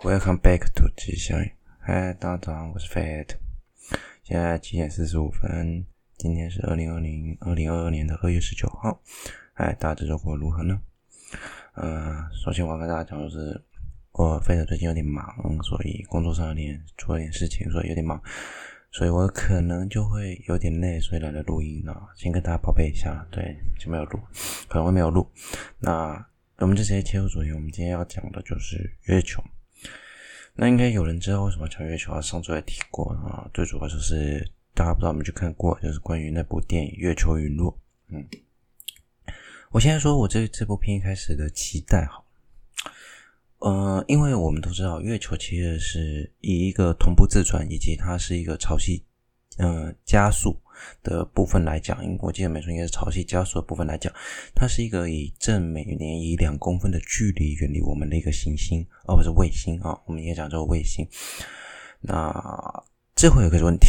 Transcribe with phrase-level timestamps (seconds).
[0.00, 1.42] Welcome back to 吉祥。
[1.80, 3.28] 嗨，大家早上，我是 Fat。
[4.22, 5.86] 现在七点四十五分，
[6.18, 9.00] 今天是二零二零二零二二年的二月十九号。
[9.54, 10.78] 嗨，大家这周过得如何呢？
[11.76, 13.58] 呃，首先我要跟大家讲，就是
[14.12, 18.22] 我 Fat 最近有点忙，所以工作上有点出了点事情，所以有点忙，
[18.90, 22.06] 所以我可能就会有点累，所以懒得录音了。
[22.14, 24.20] 先跟大家报备一下，对，就没有录，
[24.68, 25.26] 可能会没有录。
[25.78, 26.22] 那
[26.58, 29.42] 我们就直接切入主题，我们今天要讲的就是月球。
[30.58, 32.20] 那应该有人知道为什么讲月球啊？
[32.20, 34.42] 上周也提过啊，最主要就是
[34.74, 37.70] 大家不知道有没有去看过，就是关于那部电影《月球陨落》。
[38.08, 38.26] 嗯，
[39.70, 42.24] 我现在说我这这部片一开始的期待哈，
[43.58, 49.02] 呃，因为我们都知道月球其实是以一个同步自转，以及它是一个潮汐，
[49.58, 50.58] 呃，加速。
[51.02, 54.12] 的部分来讲，因为我记得没错，应该是潮汐加速的部分来讲，
[54.54, 59.98] 它是一个以正每年以两公分的距离远离我们的一个行星，而不是卫星啊。
[60.06, 61.06] 我们应该讲叫卫星。
[62.00, 63.88] 那这会有个问题，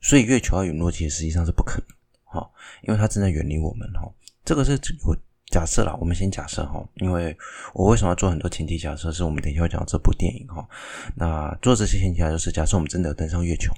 [0.00, 1.86] 所以月球要陨落，其实实际上是不可能
[2.24, 2.50] 哈，
[2.82, 4.10] 因为它正在远离我们哈。
[4.44, 4.72] 这个是
[5.04, 5.16] 我
[5.50, 7.36] 假设啦，我们先假设哈，因为
[7.74, 9.12] 我为什么要做很多前提假设？
[9.12, 10.66] 是我们等一下会讲这部电影哈。
[11.14, 13.72] 那做这些前提假设是假设我们真的登上月球，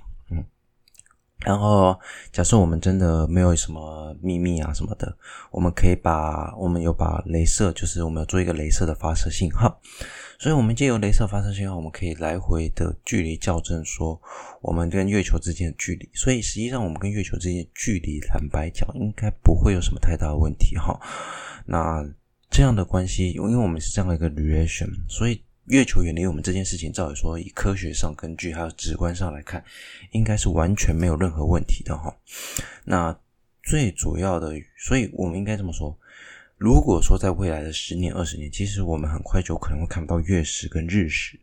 [1.44, 1.97] 然后，
[2.33, 5.17] 假设我们真的没有什么秘密啊什么的，
[5.53, 9.80] 我们可以把我们有把镭射，就是我们要做一个镭射的发射信号，
[10.41, 14.20] 所以我们借由镭射发射信号，我们可以来回的距离校正说
[14.61, 16.11] 我们跟月球之间的距离。
[16.12, 20.98] 所以实际上我们跟月球之间距离，坦白讲应该不会有什么太大的问题哈。
[21.67, 22.05] 那
[22.50, 25.41] 这样的关系，因为我们是这样的一个 relation，所以。
[25.69, 29.62] 月球远离我们这件事情，照理说，以科学上根据还有直观上来看，
[30.12, 32.14] 应该是完全没有任何问题的哈。
[32.84, 33.14] 那
[33.62, 35.94] 最主要的，所以我们应该这么说：
[36.56, 41.39] 如果说在未来的十年、二十年，其实我们很快就可能会看不到月食跟日食。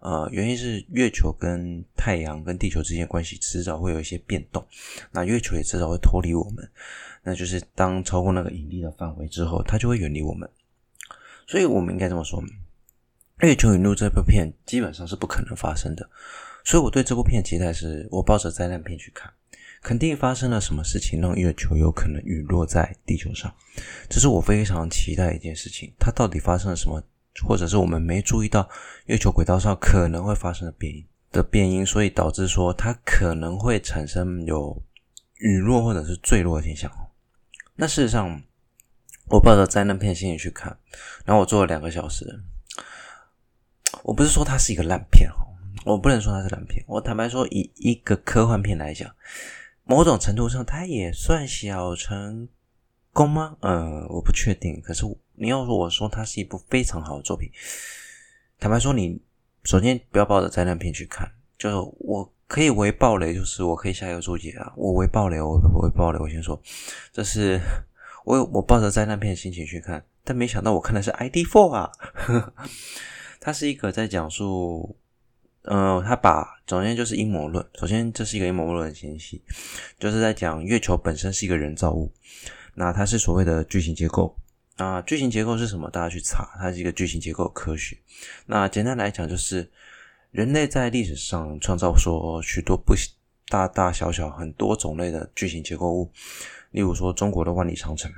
[0.00, 4.64] 呃，原因是月球跟太阳跟地球之间的关系迟早会有一些变动，
[5.12, 6.68] 那月球也迟早会脱离我们。
[7.22, 10.48] 那就是当超过那个引力的范围之后，它就会远离我们。
[11.46, 12.42] 所以我们应该这么说。
[13.40, 16.08] 月球陨落这部片基本上是不可能发生的，
[16.64, 19.32] 所以我对这部片期待是我抱着灾难片去看，
[19.80, 23.54] 肯定发生了什么事情让月球有可能陨落在地球上，
[24.08, 25.92] 这是我非常期待一件事情。
[26.00, 27.00] 它到底发生了什么，
[27.46, 28.68] 或者是我们没注意到
[29.06, 34.82] 月球轨道上可能会发生的变因的变因，所以导致说它可能会产生有
[35.38, 36.90] 陨落或者是坠落的现象。
[37.76, 38.42] 那事实上，
[39.28, 40.76] 我抱着灾难片心理去看，
[41.24, 42.42] 然后我做了两个小时。
[44.02, 45.36] 我不是说它是一个烂片哈，
[45.84, 46.84] 我不能说它是烂片。
[46.86, 49.10] 我坦白说，以一个科幻片来讲，
[49.84, 52.48] 某种程度上它也算小成
[53.12, 53.56] 功吗？
[53.60, 54.80] 呃，我不确定。
[54.80, 55.04] 可是
[55.34, 57.50] 你要说我说它是一部非常好的作品，
[58.58, 59.20] 坦白说，你
[59.64, 61.30] 首先不要抱着灾难片去看。
[61.58, 66.18] 就是我可以为暴雷，就是我可以下一个注解啊，我为暴雷，我为暴雷。
[66.18, 66.60] 我先说，
[67.12, 67.60] 这是
[68.24, 71.90] 我我抱着灾难片的心情去看，但没想到我看的是 ID Four 啊。
[73.40, 74.96] 它是一个在讲述，
[75.62, 77.64] 呃，他把首先就是阴谋论。
[77.74, 79.42] 首先，这是一个阴谋论的前夕，
[79.98, 82.12] 就是在讲月球本身是一个人造物。
[82.74, 84.36] 那它是所谓的巨型结构。
[84.76, 85.90] 那巨型结构是什么？
[85.90, 87.98] 大家去查，它是一个巨型结构科学。
[88.46, 89.68] 那简单来讲，就是
[90.30, 92.94] 人类在历史上创造说许多不
[93.48, 96.12] 大大小小很多种类的巨型结构物，
[96.70, 98.12] 例如说中国的万里长城。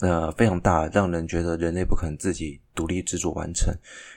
[0.00, 3.72] 呃，非常大，让人觉得人类不可能自己独立制作完成。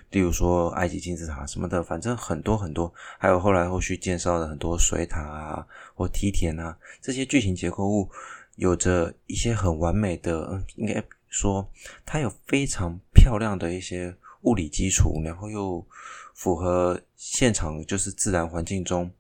[0.10, 8.10] 例如说埃及金字塔什么的，反正很多很多，还有后来后续介绍的很多水塔啊或梯田啊，这些巨型结构物
[8.56, 11.70] 有着一些很完美的，嗯，应该说
[12.06, 14.16] 它有非常漂亮的一些
[14.48, 15.86] 物理基础，然后又
[16.34, 19.12] 符合现场就是自然环境中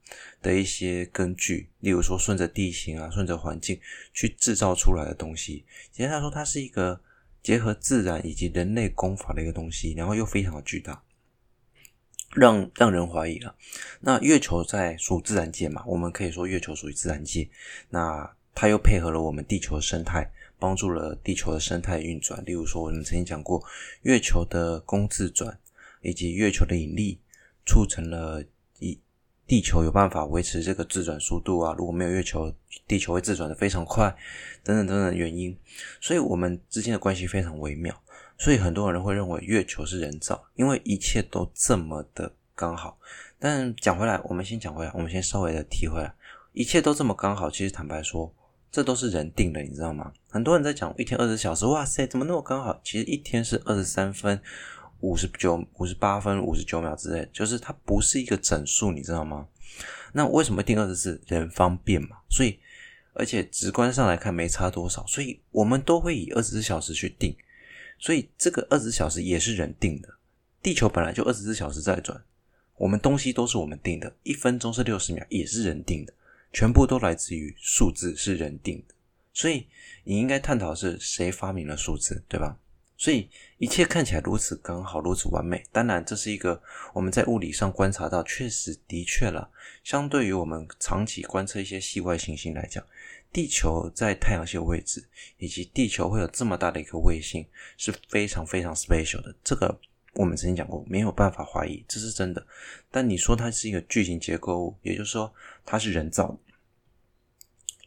[0.41, 3.77] 的一些根据，例如说顺着地形啊，顺着环境
[4.13, 5.65] 去制造出来的东西。
[5.91, 7.01] 简单来说，它是一个
[7.43, 11.03] 结合自然以及人类功法的一个东西，然后又非常的巨大，
[12.33, 13.53] 让让人怀疑了。
[13.99, 17.49] 那月球在属自然界嘛，我们可以说月球属于自然界。
[17.89, 22.43] 那它又配合了我们地球的生态，帮助了地球的生态运转。
[22.45, 23.63] 例如说，我们曾经讲过，
[24.01, 25.59] 月球的公自转。
[26.03, 27.19] 以及月球的引力
[27.65, 28.41] 促成了
[28.77, 28.97] 一
[29.47, 32.53] 地球有办法维持这个自转速度啊，如果没有月球，
[32.87, 34.15] 地球会自转的非常快，
[34.63, 35.57] 等等等等原因，
[35.99, 37.99] 所以我们之间的关系非常微妙。
[38.37, 42.97] 所以很多人会认为月球是人造，因为一切都这么的刚好。
[43.39, 46.13] 但讲回来，我们先讲回来，我们先稍微的提回来，
[46.53, 48.31] 一切都这么刚好，其实坦白说，
[48.77, 50.13] 这都是人定的，你知道吗？
[50.29, 52.79] 很多人在讲一天二十小时，哇塞，怎么那么刚好？
[52.83, 54.39] 其实一天是二十三分。
[54.99, 59.47] 五十九、五十八分、五十九秒之类，就是它不是一个整数，你知道吗？
[60.13, 61.19] 那为什么定二十四？
[61.25, 62.59] 人方便嘛，所以
[63.13, 67.35] 而且直观上来看没差多少，所以我们都会以二十四小时去定，
[67.97, 70.09] 所以这个二十四小时也是人定的。
[70.61, 72.23] 地球本来就二十四小时在转，
[72.75, 76.13] 我们东西都是我们定的，一分钟是六十秒，也是人定的，
[76.51, 78.95] 全部都来自于数字是人定的，
[79.33, 79.67] 所以
[80.03, 82.57] 你应该探讨是谁发明了数字，对吧？
[82.99, 83.29] 所以
[83.59, 85.63] 一切看起来如此刚好，如此完美。
[85.71, 86.59] 当然，这是一个
[86.95, 89.51] 我们在物理上观察到，确实的确了。
[89.83, 92.83] 相对于我们长期观测一些系外行星来讲，
[93.31, 95.07] 地球在太阳系的位置，
[95.37, 97.45] 以及地球会有这么大的一个卫星，
[97.77, 99.35] 是非常非常 special 的。
[99.43, 99.79] 这个
[100.13, 102.45] 我们曾经讲过，没有办法怀疑，这是真的。
[102.89, 105.31] 但你说它是一个巨型结构物，也就是说
[105.63, 106.35] 它是人造，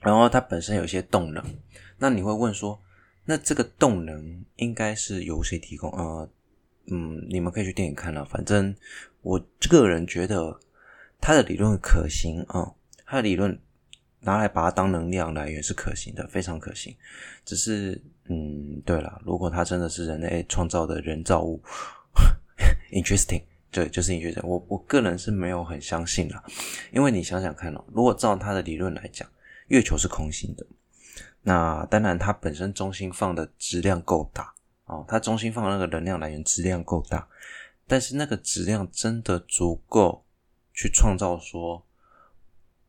[0.01, 1.45] 然后它本身有一些动能，
[1.99, 2.81] 那你会问说，
[3.25, 5.91] 那这个动能应该是由谁提供？
[5.91, 6.31] 呃，
[6.87, 8.25] 嗯，你们可以去电影看了。
[8.25, 8.75] 反正
[9.23, 9.39] 我
[9.69, 10.61] 个人觉得
[11.21, 12.73] 他的理论可行啊，
[13.05, 13.59] 他的理论
[14.21, 16.97] 拿来把它当能量来源是可行的，非常可行。
[17.45, 21.61] 只是，嗯，对了，如果它真的是人类创造的人造物
[22.91, 24.47] ，interesting，对，就是 interesting。
[24.47, 26.43] 我我个人是没有很相信啦，
[26.93, 29.29] 因为你想想看哦，如果照他的理论来讲，
[29.69, 30.67] 月球是空心的。
[31.43, 34.53] 那当然，它本身中心放的质量够大
[34.85, 37.27] 哦，它中心放的那个能量来源质量够大，
[37.87, 40.23] 但是那个质量真的足够
[40.75, 41.83] 去创造说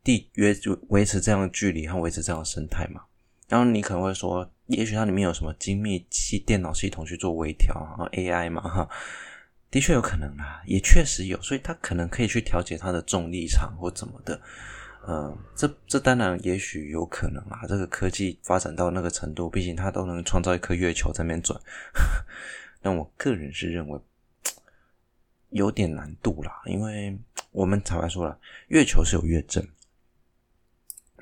[0.04, 3.04] 地约就维持这样的距离和维持这样的生态嘛？
[3.48, 8.90] 然后你可能会说，也许它里面有什么精密系电脑系统去做微调啊，AI 嘛哈，
[9.72, 14.40] 的确有可能啊，也确实有，所以他可能可以去调节它的重力场或怎么的。
[15.08, 17.62] 嗯，这这当然也许有可能啊。
[17.68, 21.60] 这个科技发展到那个程度，毕竟它都能创造一颗月球在那边转。
[22.84, 24.00] 但我个人是认为
[25.50, 27.18] 有点难度啦，因为
[27.52, 29.66] 我们坦白说了，月球是有月震。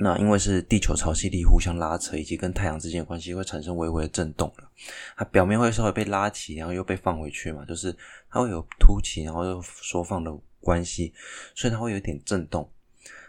[0.02, 4.72] 那因为是地球潮汐力互相拉扯，以及跟太阳之间的关系，会产生微微的震动了。
[5.18, 7.94] 它表面会稍微被拉起，然后又被放回去嘛，就是
[8.30, 11.14] 它会有凸起，然后又缩放的关系，
[11.54, 12.72] 所以它会有点震动。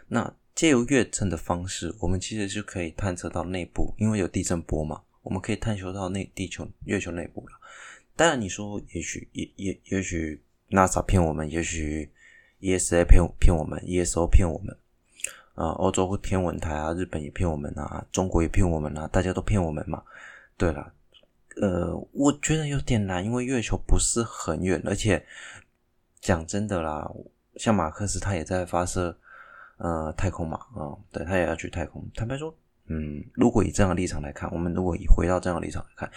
[0.07, 7.53] 那借由月震的方式，我们其实就可以探测到内部，因为有地震波嘛，我们可以探求到内地球、月球内部了。
[8.15, 12.09] 当然，你说也许也也也许 NASA 骗我们，也许
[12.61, 14.77] ESA 骗骗我们，ESO 骗我们，
[15.55, 20.03] 呃，欧洲天文台啊，日本也骗我们啊，中国也骗我们啊，大家都骗我们嘛。
[20.57, 20.93] 对了，
[21.61, 25.25] 呃，我觉得有点难，因为月球不是很远，而且
[26.19, 27.11] 讲真的啦，
[27.55, 29.17] 像马克思他也在发射。
[29.83, 32.07] 呃，太空嘛，啊、对，他也要去太空。
[32.13, 32.55] 坦白说，
[32.85, 36.11] 嗯，如果以这样的立场来看，我们如果以回到这样的立场来看，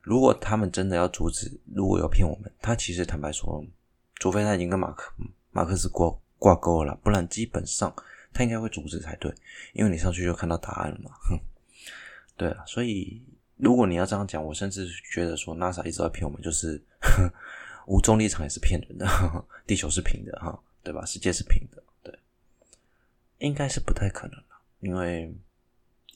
[0.00, 3.62] 如果他们真的要阻止，如果要骗我们，他其实坦白说，
[4.14, 5.12] 除非他已经跟马克
[5.50, 7.92] 马克思挂挂钩了，不然基本上
[8.32, 9.32] 他应该会阻止才对，
[9.72, 11.10] 因为你上去就看到答案了嘛。
[11.28, 11.38] 哼，
[12.36, 13.22] 对啊，所以
[13.56, 16.80] 如果你要这样讲，我甚至觉得说，NASA 一直在骗我们，就是
[17.86, 21.04] 无重力场也是骗人的呵呵，地球是平的哈，对吧？
[21.04, 21.82] 世界是平的。
[22.02, 22.16] 对
[23.38, 25.34] 应该是不太可能了，因为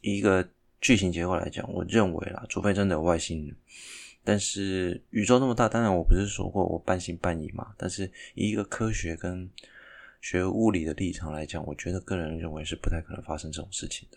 [0.00, 0.48] 一个
[0.80, 3.56] 巨型结构来讲，我认为啦，除非真的有外星人。
[4.24, 7.74] 但是宇宙那么大，当然我不是说过我半信半疑嘛。
[7.76, 9.50] 但是一个科学跟
[10.22, 14.16] 学物理的立场来讲，我觉得个人认为是不太可能发生这种事情的。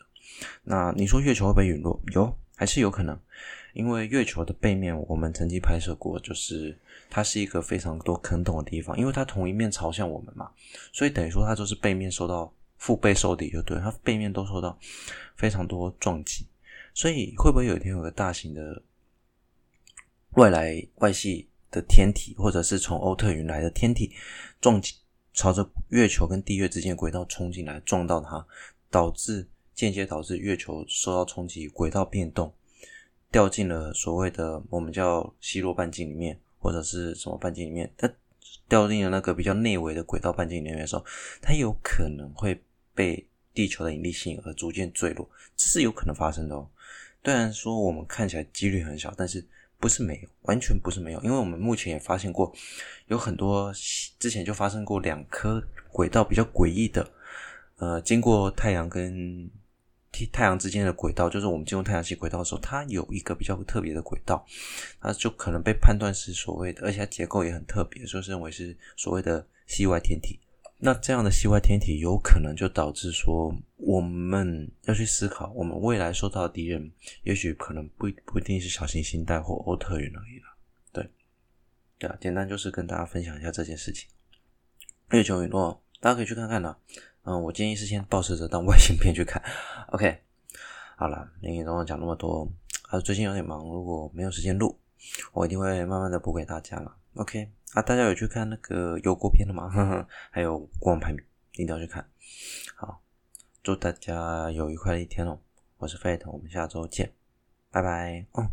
[0.64, 2.02] 那你说月球会不会陨落？
[2.14, 3.20] 有，还是有可能，
[3.74, 6.78] 因为月球的背面我们曾经拍摄过，就是
[7.10, 10.50] 它是一个非常多坑洞的地方，因为它同一面朝向我们嘛，
[10.94, 12.54] 所以等于说它就是背面受到。
[12.78, 14.78] 腹背受敌就对，它背面都受到
[15.38, 16.46] 非常多撞击，
[16.94, 18.80] 所以会不会有一天有个大型的
[20.32, 24.12] 外来外系的天体，或者是从欧特云来的天体
[24.60, 24.94] 撞击，
[25.36, 28.44] 朝着月球跟地月之间轨道冲进来，撞到它，
[28.90, 32.52] 导致间接导致月球受到冲击，轨道变动，
[33.30, 38.10] 掉进了所谓的我们叫希洛半径里面，或者是什么半径里面，它
[38.68, 41.06] 掉进了那个比较内围的轨道半径里面的时候，
[41.42, 42.60] 它有可能会。
[42.98, 46.66] 被地球的引力吸引而逐渐坠落，这是有可能发生的哦。
[47.22, 49.46] 虽然说我们看起来几率很小，但是
[49.86, 51.22] 不是没有，完全不是没有。
[51.22, 52.52] 因为我们目前也发现过，
[53.06, 53.72] 有很多
[54.18, 57.08] 之前就发生过两颗轨道比较诡异的，
[57.78, 59.48] 呃，经过太阳跟
[60.34, 64.44] 太阳之间的轨道，就是我们进入太阳系轨道的时候，它有一个比较特别的轨道，
[65.00, 70.40] 它就可能被判断是所谓的，而且它结构也很特别，就是认为是所谓的系外天体。
[70.78, 76.92] 那这样的系外天体有可能就导致说，我们要去思考，我们未来受到的敌人，
[77.24, 80.46] 也许可能不不一定是小行星带或欧特云而已了。
[80.92, 81.10] 对，
[81.98, 84.08] 对啊，简单就是跟大家分享一下这件事情。
[85.12, 86.76] 月球陨落，大家可以去看看呢。
[87.24, 89.42] 嗯，我建议是先保持着当外星片去看。
[89.94, 90.20] OK，
[90.98, 92.48] 好了，林林总讲那么多，
[92.90, 94.78] 啊，最近有点忙，如果没有时间录，
[95.32, 96.96] 我一定会慢慢的补给大家了。
[97.16, 99.70] OK，啊，大家有去看那个油锅片的吗？
[99.70, 101.22] 呵呵，还有国王排名，
[101.56, 102.10] 一定要去看。
[102.74, 103.02] 好，
[103.62, 105.38] 祝大家有愉快的一天哦。
[105.78, 107.12] 我是费腾我们下周见，
[107.70, 108.26] 拜拜。
[108.32, 108.50] 哦，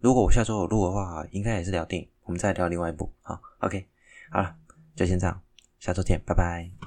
[0.00, 3.12] 如果我下周有录的话，应该也是聊电影，我们再聊另外一部。
[3.22, 3.86] 好，OK，
[4.32, 4.56] 好了，
[4.96, 5.40] 就先这样，
[5.78, 6.83] 下周见，拜拜。